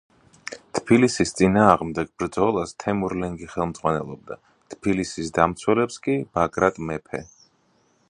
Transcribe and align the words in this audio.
თბილისის 0.77 1.33
წინააღმდეგ 1.39 2.09
ბრძოლას 2.23 2.73
თემურლენგი 2.85 3.51
ხელმძღვანელობდა, 3.53 4.41
თბილისის 4.75 5.33
დამცველებს 5.39 6.05
კი 6.09 6.21
ბაგრატ 6.39 6.87
მეფე. 6.91 7.27